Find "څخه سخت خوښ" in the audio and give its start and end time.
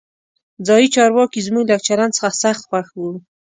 2.17-2.87